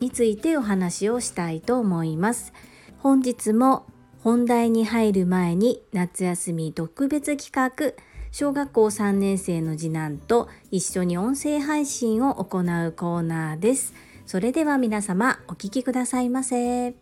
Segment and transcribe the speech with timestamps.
[0.00, 2.52] についてお話をしたいと思います
[2.98, 3.86] 本日も
[4.22, 7.94] 本題に入る前に夏休み特別企画
[8.34, 13.94] 小学校3年生の次男と一緒に音声配信を行うコーナーです。
[14.26, 16.94] それでは皆様お聞きくださいませ。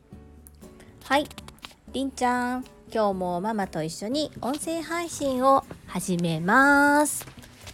[1.05, 1.27] はい、
[1.95, 7.25] りんちゃん、今日もママと一緒に音声配信を始めます。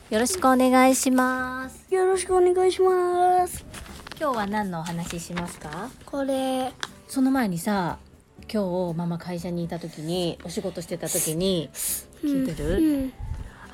[0.09, 1.93] よろしくお願いします。
[1.93, 3.68] よろしくお願いします。
[4.21, 5.91] 今日は何のお話ししますか？
[6.05, 6.73] これ。
[7.07, 7.99] その前にさ、
[8.53, 11.71] 今日ママ会社にいた時にお仕事してた時に
[12.25, 12.85] 聞いてる、うん。
[12.85, 13.13] うん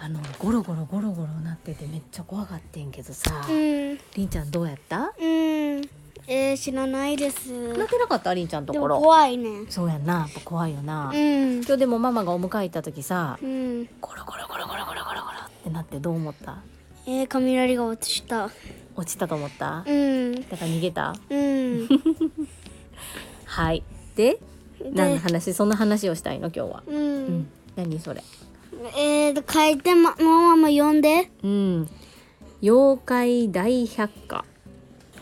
[0.00, 5.14] あのゴロゴロゴロゴロなっててめっちゃ怖がってんけどさ、うん、りんちゃんどうやった？
[5.18, 5.24] うん。
[6.26, 7.72] えー、知らないです。
[7.72, 8.34] 泣けなかった？
[8.34, 9.00] りんちゃんところ。
[9.00, 9.64] 怖いね。
[9.70, 10.12] そうやんな。
[10.12, 16.58] やっぱ怖いよな、うん、今日でもママがお迎え行った時さ、うん、ゴロゴロゴロゴロゴロゴロゴロってなってどう思った？
[17.06, 18.50] えー、雷が落ちた
[18.96, 19.84] 落ちたと思った？
[19.86, 21.14] うんだから逃げた？
[21.28, 21.88] うん
[23.44, 23.82] はい
[24.16, 24.38] で
[24.92, 25.52] 何の話？
[25.54, 26.48] そんな話をしたいの？
[26.54, 28.22] 今日はうん、うん、何それ？
[28.96, 31.30] えーと、書いてま、ママも読んで。
[31.42, 31.88] うん。
[32.62, 34.44] 妖怪大百科。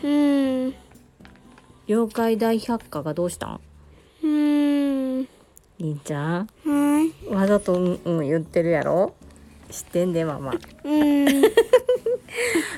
[0.03, 0.73] うん。
[1.87, 3.59] 妖怪大百科がどうしたん？
[4.23, 5.21] うん。
[5.79, 6.49] りんちゃん。
[6.65, 7.33] はい。
[7.33, 9.13] わざと、うん、言ってるやろ？
[9.69, 10.53] 知ってんで、ママ。
[10.83, 11.25] うん。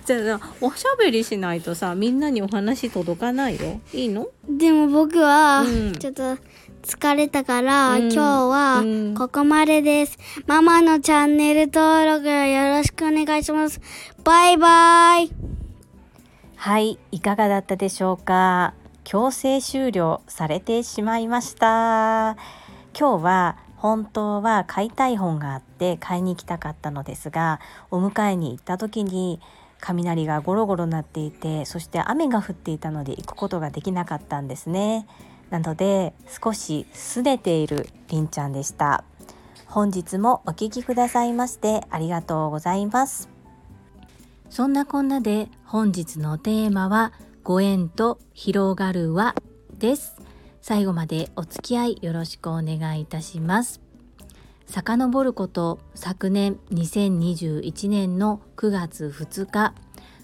[0.05, 4.27] じゃあおしゃべりしないとさみんなにお話届かないよいいの？
[4.47, 6.37] でも僕は、うん、ちょっと
[6.83, 8.83] 疲れたから、うん、今日は
[9.17, 13.81] ここまでです、うん、ママのチャンネル登録よろしくお願いします。
[14.23, 15.31] バイバイ。
[16.55, 18.73] はい、いかがだったでしょうか？
[19.03, 22.37] 強制終了されてしまいました。
[22.97, 27.59] 今日は本当は買いたい本があって買いに行きたかったのですが、
[27.91, 29.39] お迎えに行った時に
[29.85, 35.05] 雷がゴロゴロ鳴っていて、そして雨が降っていたので行くことができなかったんですね。
[35.51, 36.13] なので
[36.43, 39.03] 少し拗ねているりんちゃんでした。
[39.67, 43.29] 本日もお聴きくださいましてありがとうございます。
[44.49, 47.13] そんなこんなで本日のテーマは
[47.43, 49.35] ご縁と広がる輪
[49.77, 50.15] です。
[50.61, 53.84] 最後までお付き合いよろしくお願いいたします。
[54.67, 59.73] 遡ること昨年2021年の9月2日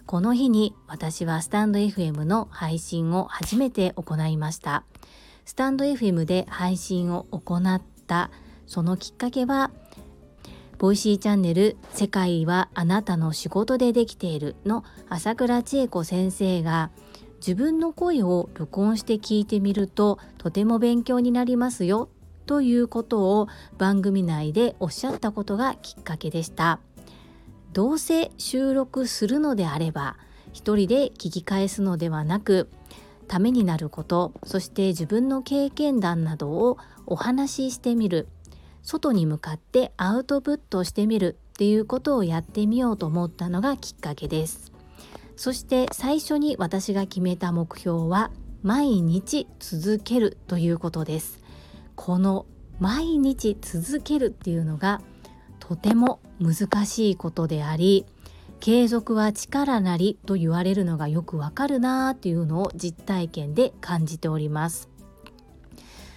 [0.05, 4.83] この日に私はスタンド FM の配信を初めて行いました。
[5.45, 8.31] スタンド FM で配信を行った
[8.67, 9.71] そのきっかけは
[10.77, 16.89] Voicy チャンネル「世界はあなたの仕事でできている」の朝倉千恵子先生が
[17.37, 22.09] 自分の声を録音して聞いてみるととても勉強になりますよ
[22.51, 23.47] ということを
[23.77, 26.81] 番組内でおっしゃったことがきっかけでした。
[27.71, 30.17] どうせ収録するのであれば
[30.51, 32.67] 一人で聞き返すのではなく
[33.29, 38.27] ためになることそして自分の経験談などをお話ししてみる
[38.81, 44.73] 外に向かってアウトプットしてみるっていうことをやってみようと思ったのがきっかけです。
[45.37, 48.29] そして最初に私が決めた目標は
[48.61, 51.40] 毎日続けるということです。
[52.03, 52.47] この
[52.79, 55.01] 毎日続けるっていうのが
[55.59, 58.07] とても難しいことであり
[58.59, 64.89] 継続は力なりと言われるのがよくわかるなーっていうのを実体験で感じております。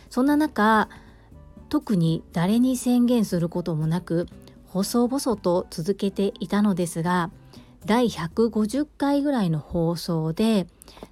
[0.09, 0.89] そんな中
[1.69, 4.27] 特に誰に宣言することもなく
[4.69, 7.31] 細々と続けていたのですが
[7.87, 10.67] 第150回ぐらいの放送で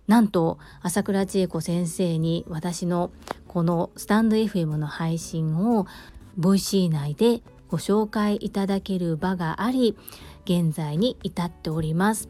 [0.07, 3.11] なんと朝倉千恵子先生に私の
[3.47, 5.87] このスタンド FM の配信を
[6.37, 9.97] Voicy 内でご紹介いただける場があり
[10.45, 12.29] 現在に至っております。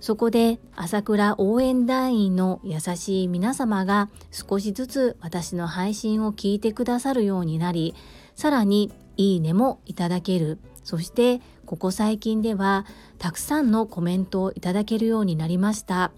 [0.00, 7.94] そこで朝倉応援団員の優しい皆様が少しずつ私の配信を聞いてくださるようになり
[8.34, 10.58] さらにいいねもいただける。
[10.82, 12.86] そしてここ最近では
[13.18, 16.12] たくさんのコメントをいただけるようになりました。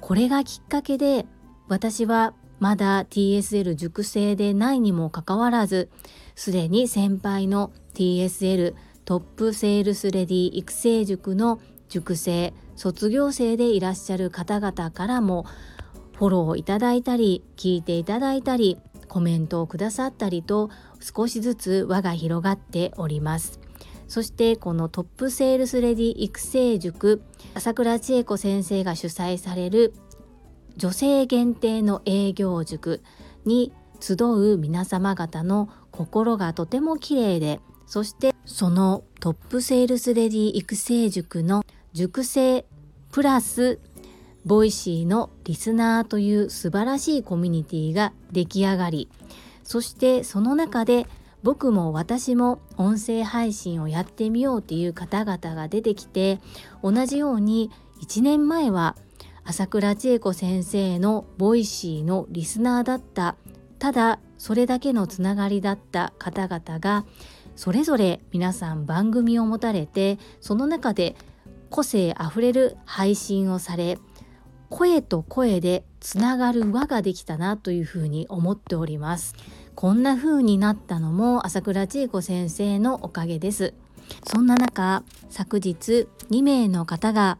[0.00, 1.26] これがきっかけで
[1.68, 5.90] 私はまだ TSL 熟成でないにもかかわらず
[6.34, 15.46] すでに先輩の TSL トップセールスレディ育成塾の塾生卒業生でいらっしゃる方々からも
[16.16, 18.78] フォローいただいたり聞いていただいたり
[19.08, 20.70] コメントをくださったりと
[21.00, 23.63] 少しずつ輪が広がっております。
[24.14, 29.92] そしてこのトップセールスレディ育成塾朝倉千恵子先生が主催される
[30.76, 33.02] 女性限定の営業塾
[33.44, 42.64] に集う皆様方の心がとても綺麗でそしてそのトップセールスレディ育成塾の塾生
[43.10, 43.80] プラス
[44.44, 49.08] Voicy のリスナーという素晴らしいコミュニティが出来上がり
[49.64, 51.08] そしてその中で
[51.44, 56.40] 僕も私も音声配信をやってみようっていう方々が出てきて
[56.82, 57.70] 同じように
[58.02, 58.96] 1年前は
[59.44, 63.36] 朝倉千恵子先生の Voicy のリスナーだった
[63.78, 67.04] ただそれだけのつながりだった方々が
[67.56, 71.14] それぞれ皆さん番組を持たれてその中で
[71.68, 73.98] 個性あふれる配信をされ
[74.70, 79.34] 声と声でつながる輪ができたなというふうに思っております。
[79.74, 83.74] こんな風になったのも朝倉千恵子先生のおかげです
[84.24, 87.38] そんな中昨日2名の方が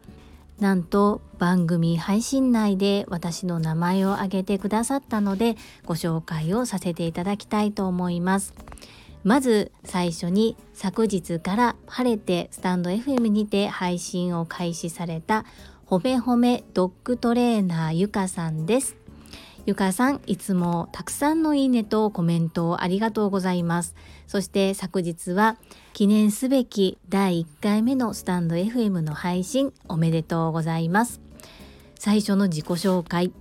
[0.59, 5.55] なんと番組配信内で私の名前を挙げてくださったので
[5.85, 8.53] ご紹介をさせていただきたいと思います
[9.23, 15.45] まず最初に昨日から晴れてスタンド FM にて配信を開始された
[15.85, 19.04] ほめほめドッグトレーナーゆかさんです。
[19.65, 23.95] ゆかさん、いつもたくさんのいいねとコメントをありがとうございます。
[24.27, 25.57] そして昨日は
[25.93, 31.19] 記念すべき第1回目のスタンド FM の配信おめでとうございます。
[31.97, 33.31] 最初の自己紹介、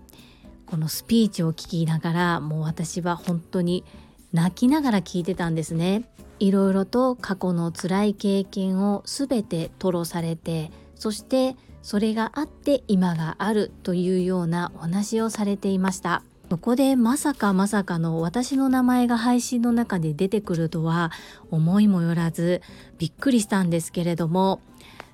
[0.64, 3.84] このスピーチを聞きながらもう私は本当に
[4.32, 6.08] 泣きながら聞いてたんですね。
[6.38, 11.54] いろいろと過去の辛い経験をすべて吐露されて、そして
[11.84, 16.22] それがあって今があるというようなお話をされていました。
[16.50, 21.10] そこでまさかまさかの私の名前が配信の中で出てくるとは
[21.50, 22.62] 思いもよらず
[22.98, 24.60] びっくりしたんですけれども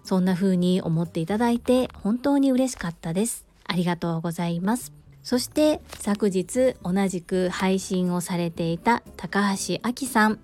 [0.05, 3.47] そんな風に思っていただいて本当に嬉しかったです。
[3.65, 4.93] ありがとうございます。
[5.25, 10.39] そして昨日同じく配信をされていた高橋明さん。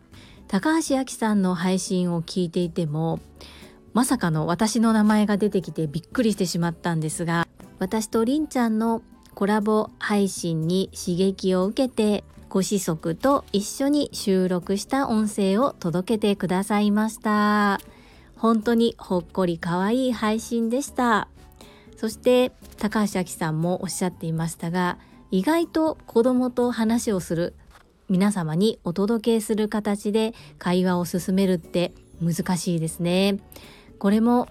[0.48, 3.20] 高橋明さんの配信を聞いていても
[3.96, 7.48] まさかの私の名前が出てきてびっくりしてしまったんですが
[7.78, 9.00] 私とりんちゃんの
[9.32, 17.80] コラボ配信に刺激を受けてご子息と一緒に収録した音声を届けてくださいました。
[18.36, 21.28] 本当にほっこり可愛い配信でした。
[21.96, 24.98] そして高橋明さんもおっしゃっていましたが
[25.30, 27.54] 意外と子供と話をする
[28.10, 33.38] 皆様にお届けする形で会話を進めるって難しいですね。
[33.98, 34.48] これも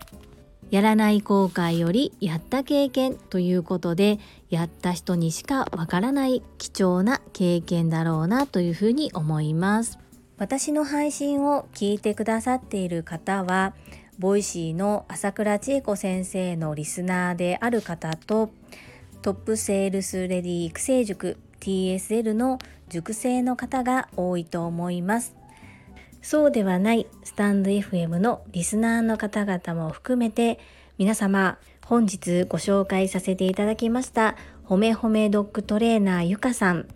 [0.72, 4.20] やらない後悔よりやった経験ということで
[4.50, 10.00] やった人にしかわからない貴重な経験だろうなというふうに思います。
[10.38, 13.74] 私の配信を聞いてくださっている方は
[14.20, 18.50] Voicy の朝倉千恵子先生のリスナーである方と
[19.22, 22.60] トップセールスレディ育成塾 TSL の
[22.90, 25.36] 塾生の方が多いと思います。
[26.26, 30.60] そうではないスタンド FM のリスナーの方々も含めて
[30.98, 36.88] 皆様本日ご紹介させていただきましたほめほめドッグトレーナーゆかさん。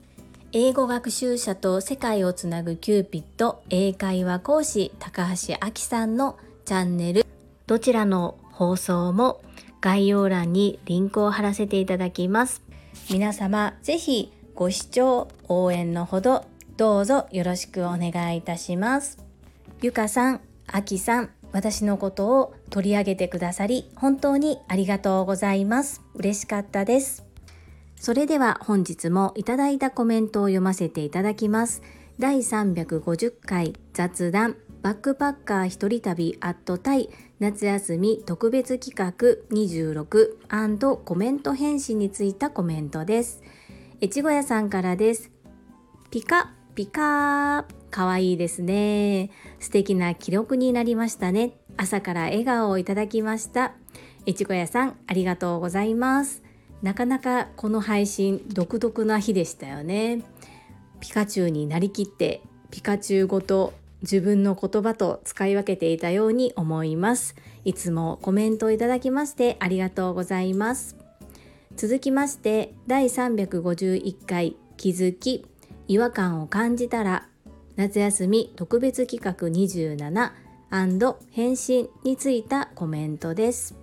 [0.52, 7.24] 英語学習者と世界をつなぐキューピット英会話講師高橋明さんのチャンネル。
[7.68, 9.44] どちらの放送も
[9.80, 12.64] 概要欄にリンクを貼らせていただきます。
[13.12, 16.46] 皆様ぜひご視聴応援のほど
[16.80, 19.29] どうぞよろしくお願いいたします。
[19.82, 26.02] ゆかさん、あきさん、私のことを取り上げてくださり本当にありがとうございます。
[26.16, 27.26] 嬉しかったです。
[27.96, 31.82] それでは本日もいただいたコメントを読ませていただきます。
[32.20, 37.10] 第350回雑談バックパッカー一人旅アットタイ
[37.40, 39.14] 夏休み特別企画
[39.56, 43.42] 26コメント返信についたコメントです。
[44.02, 45.32] 越後屋さんからです。
[46.12, 49.32] ピカピカーかわいですね。
[49.60, 51.54] 素敵な記録になりましたね。
[51.78, 53.74] 朝から笑顔をいただきました。
[54.28, 56.44] 越後屋さん、ありがとうございます。
[56.82, 60.24] なかなかこの配信、独特な日でしたよね。
[61.00, 62.42] ピカチュウになりきって、
[62.72, 67.36] ピカチュウごと自分の言葉と使い分けていたように思います。
[67.66, 70.96] いつもコメントいただきましてありがとうございます。
[71.76, 75.46] 続きまして、第351回気づき
[75.88, 77.29] 違和感を感じたら
[77.80, 83.74] 夏休み特別企画27返信についたコメントです。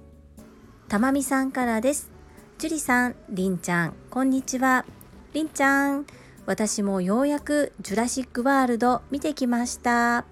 [0.87, 2.11] たまみさんからです。
[2.59, 4.85] 樹里さん、りんちゃん、こんにちは。
[5.33, 6.05] りんちゃん、
[6.45, 10.27] 私もようやくジュラシックワールド見てきました。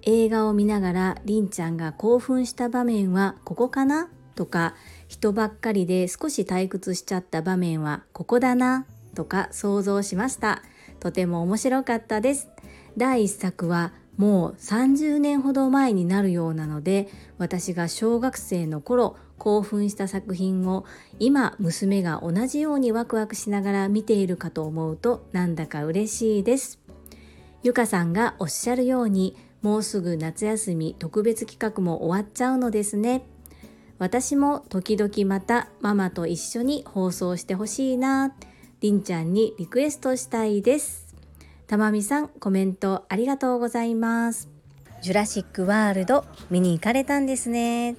[0.00, 4.08] 映画を見ながらりんちゃんが興奮した場面はここかな？
[4.34, 4.74] とか、
[5.08, 8.86] 人ばっかりで少し退屈しちゃった場面はここだな？
[9.14, 10.62] とか想像しました。
[11.00, 12.48] とても面白かったです。
[12.96, 20.84] 第1作はもう30年ほど前になるようなので私が小学生の頃興奮した作品を
[21.18, 26.78] 今娘が同じようにワクワクしながら見ているかと思うとなんだか嬉しいです。
[27.62, 33.22] ゆかさんがおっしゃるようにもうすぐ夏休み特別企画も終わっちゃうのですね。
[33.98, 38.34] 私も時々またママと一緒に放送してほしいな。
[38.80, 40.99] りんちゃんにリクエストしたいです。
[41.70, 44.48] たまみさんコメントありがとうございます。
[45.02, 47.94] ジュラシックワールド見に行かれたんですね。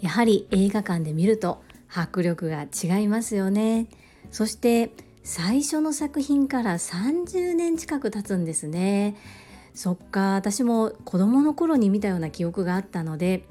[0.00, 1.62] やはり映画館で見ると
[1.94, 3.86] 迫力が違いますよね。
[4.30, 9.14] そして最初の作品から30年近く経つんですね。
[9.74, 13.44] そっか私も子供の頃に見たような記憶があったので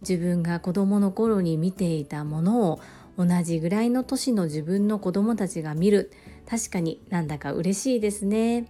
[0.00, 2.80] 自分が子供の頃に見ていたものを
[3.16, 6.10] 同じぐらいの年の自分の子供たちが見る
[6.48, 8.66] 確かになんだか嬉しいですね。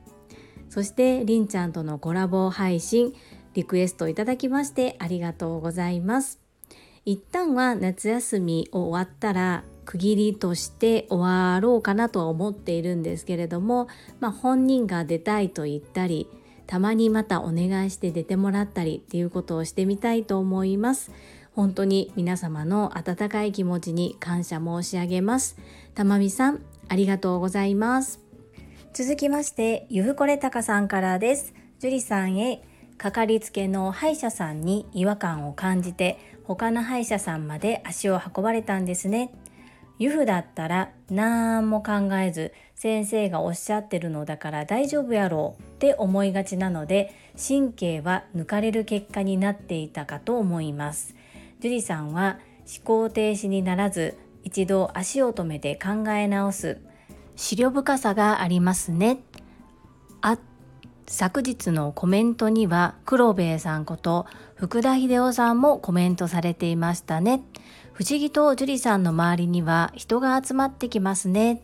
[0.68, 3.14] そしてりんちゃんとのコラボ配信
[3.54, 6.40] リクエストいただきましてありがとうございます。
[7.04, 13.88] 一旦は夏休み終わったら区切りとして終わろうかなとは思っているんですけれども、
[14.20, 16.28] まあ、本人が出たいと言ったり
[16.66, 21.10] たまにまたお願いして出てもらったりっていうことをしてみたいと思います。
[21.54, 25.58] 本当に皆様の温かい気持ちに感謝申し上げます。
[25.94, 26.62] たまみさん
[26.92, 28.20] ありがとうございます。
[28.92, 31.54] 続きましてゆふこれたかさんからです。
[31.78, 32.62] 樹里さんへ
[32.98, 39.32] かかりつけの歯医者さんに違和感を感じて他の歯医者さんまで足を運ばれたんですね。
[39.98, 51.14] ユフだったら何も考えず先生がおっしゃってるのだから大丈夫やろうって思いがちなので神経は抜かれる結果になっていたかと思います。
[51.60, 56.78] 樹里さんは思考停止にならず一度足を止めて考え直す。
[57.36, 59.18] 資料深さがありますね。
[60.20, 60.38] あ
[61.06, 67.42] 昨日のコメントには黒兵衛さんこと福田秀夫さんもコメントされていましたね。
[67.92, 71.62] 不思議と樹里さんの周りには人が集まってきますね。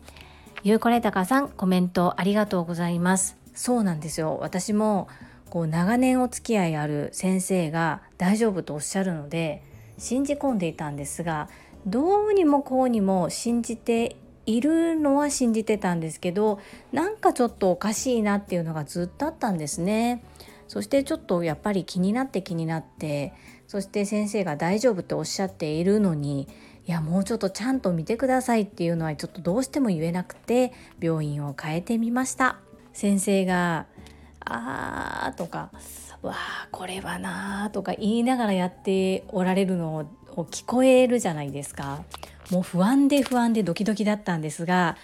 [0.63, 3.37] ゆうこれたかさんコメントありがとうございます。
[3.55, 4.37] そうなんですよ。
[4.41, 5.07] 私も
[5.49, 9.63] こう長年お付き合いある先生が大丈夫とおっしゃるので
[9.97, 11.49] 信じ込んでいたんですが
[11.85, 16.59] どうにもこうにも信じているのは信じてたんですけど
[16.91, 20.23] なんかちょっとおかしいなっていうのがずっとあったんですね。
[20.67, 23.33] そしてちょっとやっぱり気になって気になって
[23.67, 26.47] そして先生が大丈夫っておっしゃっているのに
[26.85, 32.59] いやもうちょっとちゃんと見てくださいっていうのはちょっとどうしても言えなくて病院を変えてみました
[32.93, 33.87] 先生が
[34.45, 35.71] 「あー」とか
[36.21, 40.05] 「わあこれはな」とか言いながらやっておられるのを
[40.35, 42.03] を聞こえるじゃないですか。
[42.51, 44.97] もう不安で不安でドキドキだったんですが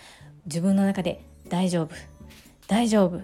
[0.45, 1.95] 自分の中で「大丈夫
[2.67, 3.21] 大丈夫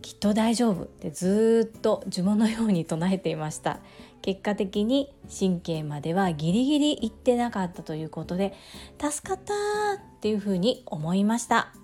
[0.00, 3.80] きっと大丈夫」ってずっと呪文のように唱えていました。
[4.22, 8.54] 結果的に神経まではギリギリいってなかったということで
[8.98, 11.74] 助かったっていうふうに思いました。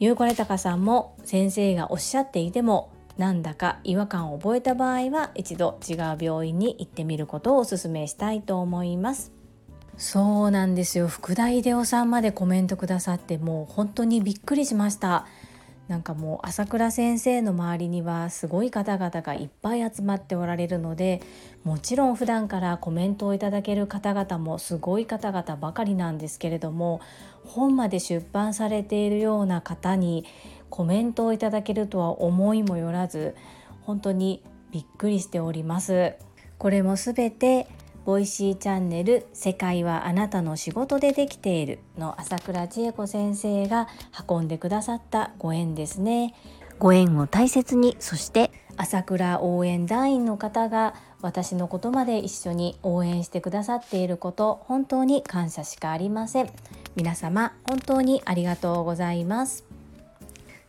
[0.00, 9.32] ゆうこれたかさんも先生がおっしゃっていてもなんだか違和感を覚えた場合は一度違う病院に行ってみることをお勧めしたいと思います。
[9.96, 11.08] そうなんですよ。
[11.08, 15.26] 福田秀夫さんまでコメントくださってもう本当にびっくりしました。
[15.88, 21.22] なんかもう朝倉先生の周りにはすごい方々がいっぱい集まっておられるので
[21.64, 27.00] もちろん普段からコメントをいただける方々もすごい方々ばかりなんですけれども
[27.46, 30.26] 本まで出版されているような方に
[30.70, 33.34] コメントをいただけるとは思いもよらず
[33.82, 36.14] 本当にびっくりしております。
[36.58, 37.68] これもすべて
[38.04, 43.86] Voicy チャンネル世界はあなたの仕事でできているの朝倉千恵子先生が
[44.28, 46.34] 運んでくださったご縁ですね。
[46.78, 56.50] ご縁を大切にそして朝倉応援団員の方が私のことまで一緒に応援してくださっていること本当に感謝しかありません。
[56.96, 59.67] 皆様本当にありがとうございます。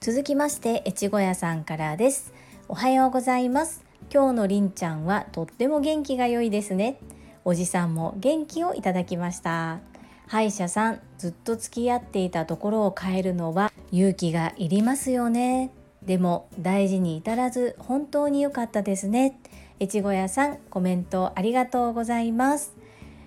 [0.01, 2.31] 続きまして越後屋さんからです。
[2.69, 3.83] おはようございます。
[4.09, 7.01] 今日のりんちゃんはとっても元気が良いですね。
[7.43, 9.79] おじさんも元気をいただきました。
[10.25, 15.69] 歯医者さんずっと付き合っていたところを変えるのは勇気がいりますよね。
[16.01, 19.37] でも大事に至らず本当に良かったですね。
[19.81, 22.73] 越後屋さんコメントありがとうございます。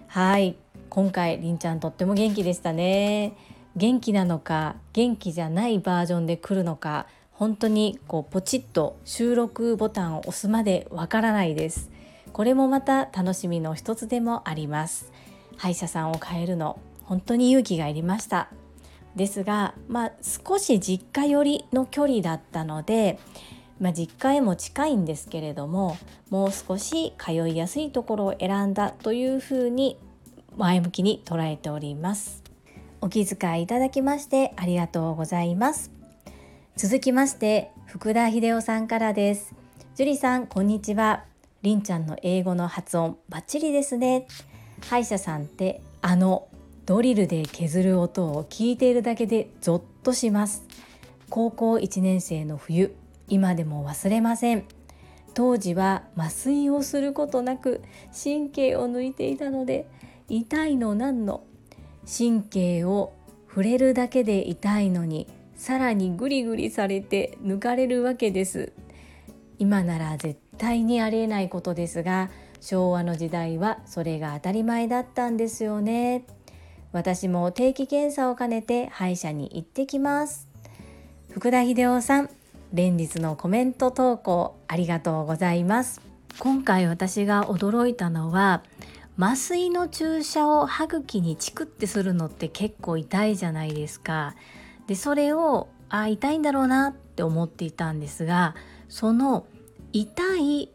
[0.07, 0.57] はい。
[0.89, 3.35] 今回りんちゃんとっても元気でしたね。
[3.77, 11.91] 元気なのか元気じゃないバージョンで来るのか本当にこうポチッと収録ボタンを押すまでわからないです。
[12.33, 15.13] これもまた楽しみの一つでもあります。
[15.57, 18.49] 歯医者さんを変えるの本当に勇気がいりました。
[19.17, 23.19] ですがまあ少し実家寄りの距離だったので
[23.81, 25.97] まあ、実家へも近いんですけれども
[26.31, 29.99] もう少し通いやすいところを選んだというふうに
[30.57, 32.42] 前向きに捉えております。
[33.05, 35.91] お気遣いいただきましてありがとうございます。
[36.77, 39.57] 続きまして福田秀夫さんからです。
[39.97, 41.25] 樹里さんこんにちは。
[41.63, 44.29] りんちゃんの英語の発音バッチリですね。
[44.89, 46.47] 歯医者さんってあの
[46.87, 50.63] ドリルで削る音を聞いているだけでゾッとします。
[51.29, 52.95] 高校1年生の冬
[53.27, 54.65] 今でも忘れません。
[55.35, 57.83] 当時は麻酔をすることなく
[58.13, 59.89] 神経を抜いていたので
[60.29, 61.43] 痛いのなんの
[62.07, 63.13] 神経を
[63.49, 68.73] 触れるだけで痛いのにさらにグリグリされて抜かれるわけです。
[69.59, 72.31] 今なら絶対にありえないことですが
[72.61, 76.25] 昭和の時代はそれが当たり前だったんですよね。
[76.93, 80.49] 私も定期検査を兼ねて歯医者に行ってきます。
[81.31, 82.31] 福田秀夫さん
[82.73, 86.01] 連日のコメント投稿ありがとうございます。
[86.39, 88.63] 今回私が驚いたのは
[89.23, 94.35] 麻酔の注射を歯茎にチクってするのって結構痛いじゃないですか。
[94.89, 98.57] でそれをあ痛いんだろうなって思っていたんですが
[98.89, 99.47] その
[99.93, 100.71] 痛い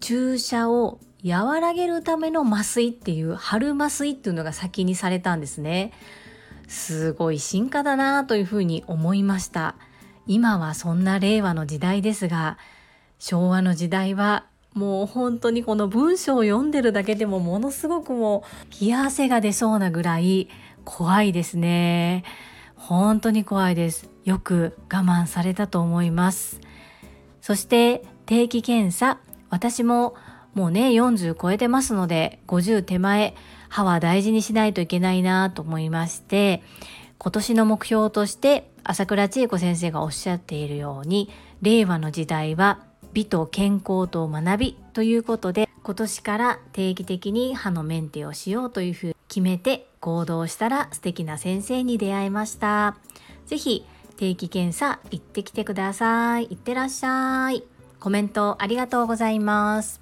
[0.00, 5.92] 注射を和らげるための麻酔っていう春麻酔っていうのが先にされたんですね。
[6.66, 9.76] すごい進化だなというふうに思いました。
[10.26, 12.58] 今はそんな令和の時代ですが
[13.20, 18.44] 昭和の時代はもう本当にこの文章を読んでるだけでもものすごくも
[18.78, 20.48] う冷や汗が出そうなぐらい
[20.84, 22.24] 怖いですね。
[22.74, 24.10] 本当に怖いです。
[24.24, 26.60] よく我慢されたと思います。
[27.40, 29.18] そして定期検査。
[29.48, 30.16] 私も
[30.54, 33.34] もうね40超えてますので50手前
[33.68, 36.62] 歯は大事にしないといけないなと思いまして
[37.18, 41.30] 今年の目標として朝倉千恵子先生がおっしゃっているように
[41.62, 42.80] 令和の時代は
[43.14, 52.96] 美と健康と学びということで今年から定期的に歯のメンテをしようというふうに決めて行動したら素敵な先生に出会いました。
[53.46, 56.46] 是非定期検査行ってきてください。
[56.46, 57.62] いってらっしゃい。
[58.00, 60.00] コメントありがとうございます。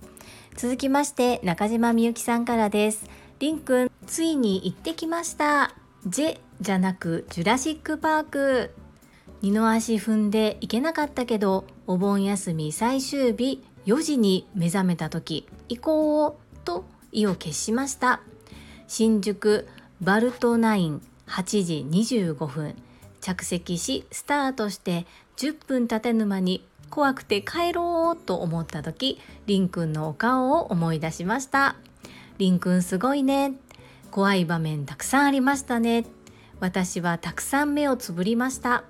[0.56, 3.04] 続きまして中島みゆきさんからです。
[3.40, 5.74] りんくんついに行ってきました。
[6.06, 8.81] ジェじゃなくジュラシックパーク。
[9.42, 18.20] 二の足踏んで行けなかったけどお盆休み最終日4時に目覚めた時行こうと意を決しました
[18.86, 19.68] 新宿
[20.00, 22.74] バルトナイン8時25分
[23.20, 31.76] 着席しスタートして10分経てぬ間に怖くて帰ろうと思った時りんくんのお顔を思い出しました
[32.38, 33.54] りんくんすごいね
[34.12, 36.04] 怖い場面たくさんありましたね。
[36.60, 38.84] 私はたくさん目をつぶりました。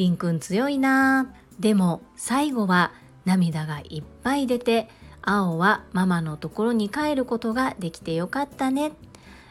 [0.00, 2.90] りんくん強いなでも最後は
[3.26, 4.88] 涙がいっぱい出て、
[5.20, 8.92] 青はママのところに帰ることができてよかったね。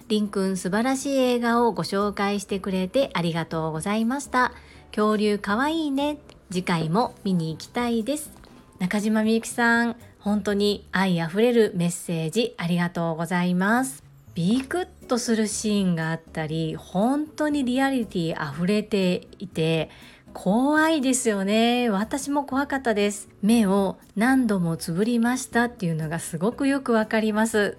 [0.08, 4.52] りんくん素晴らしい映画をご紹介してくれてありがとうございました。
[4.90, 6.18] 恐竜かわいいね。
[6.50, 8.32] 次回も見に行きたいです。
[8.80, 14.10] 中島みゆきさん、本当に愛あふれるメッセージありがとうございます。
[14.34, 19.90] ビクッとするシーンがあったり本当にリアリティ溢れていて
[20.34, 21.90] 怖いですよね。
[21.90, 23.30] 私も怖かったです。
[23.42, 27.78] 目を何度もつぶりましたっていうのがすごくよくわかります。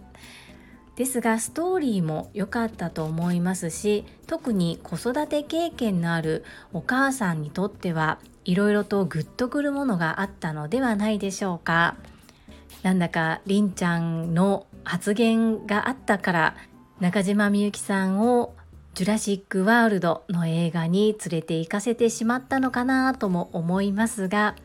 [0.96, 11.96] ですがストーリーも良かったと思いますし特に子育て経験のあるお母さんにとってはいろいろとグッとくるものがあったのではないでしょうか。
[12.82, 16.56] なんだかりんちゃんの発言があったから
[16.98, 18.54] 中島みゆきさんを
[18.94, 24.56] ジュラシック・ワールドの映画に連れて行かせてしまったのかなとも思いますが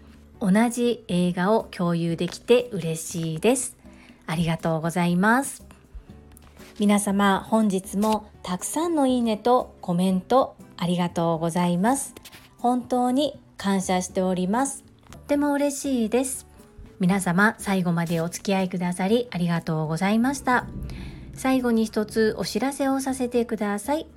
[0.42, 3.78] 同じ映画を共有できて嬉しいです。
[4.28, 5.66] ありがとうございます。
[6.78, 12.14] 皆様本日もたくさんのいいねとコメントありがとうございます。
[12.58, 14.84] 本当に感謝しております。
[15.12, 16.48] とっても嬉しいです。
[17.00, 20.66] 皆様最後までお付き合いくださりありがとうございました。
[21.36, 24.08] 最後に一つお知らせをさせてください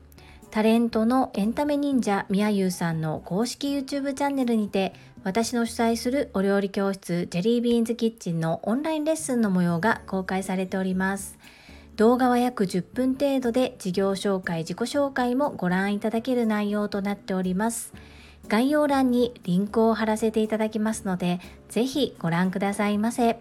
[0.51, 11.39] タレントのエンタメ忍者みやゆうさんの公式 YouTube チャンネルにて私の主催するお料理教室ジェリービーンズキッチンのオンラインレッスンの模様が公開されております
[11.99, 17.93] 動画は約10分程度で事業紹介、自己紹介もご覧いただける内容となっております。
[18.47, 23.41] 概要欄にリンクを貼らせていただきますので、ぜひご覧くださいませ。